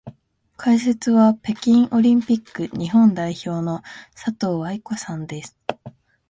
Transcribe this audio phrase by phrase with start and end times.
[0.57, 3.83] 解説は北京オリンピック日本代表の
[4.15, 5.55] 佐藤愛子さんです。